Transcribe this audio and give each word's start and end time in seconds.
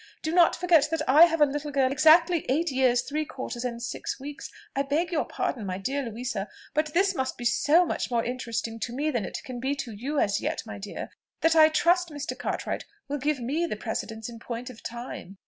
Do 0.23 0.31
not 0.31 0.55
forget 0.55 0.87
that 0.89 1.03
I 1.07 1.25
have 1.25 1.41
a 1.41 1.45
little 1.45 1.69
girl 1.69 1.91
exactly 1.91 2.43
eight 2.49 2.71
years 2.71 3.03
three 3.03 3.23
quarters 3.23 3.63
and 3.63 3.83
six 3.83 4.19
weeks. 4.19 4.49
I 4.75 4.81
beg 4.81 5.11
your 5.11 5.25
pardon, 5.25 5.63
my 5.63 5.77
dear 5.77 6.01
Louisa, 6.01 6.49
but 6.73 6.95
this 6.95 7.13
must 7.13 7.37
be 7.37 7.45
so 7.45 7.85
much 7.85 8.09
more 8.09 8.25
interesting 8.25 8.79
to 8.79 8.93
me 8.93 9.11
than 9.11 9.25
it 9.25 9.43
can 9.43 9.59
be 9.59 9.75
to 9.75 9.91
you 9.91 10.17
as 10.19 10.41
yet, 10.41 10.63
my 10.65 10.79
dear, 10.79 11.11
that 11.41 11.55
I 11.55 11.69
trust 11.69 12.09
Mr. 12.09 12.35
Cartwright 12.35 12.85
will 13.07 13.19
give 13.19 13.39
me 13.39 13.67
the 13.67 13.75
precedence 13.75 14.27
in 14.27 14.39
point 14.39 14.71
of 14.71 14.81
time. 14.81 15.37